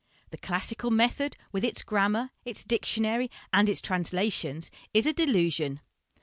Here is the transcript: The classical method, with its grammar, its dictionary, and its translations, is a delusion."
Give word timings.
The 0.31 0.37
classical 0.39 0.89
method, 0.89 1.37
with 1.51 1.63
its 1.63 1.83
grammar, 1.83 2.31
its 2.43 2.63
dictionary, 2.63 3.29
and 3.53 3.69
its 3.69 3.79
translations, 3.81 4.71
is 4.95 5.05
a 5.05 5.13
delusion." 5.13 5.79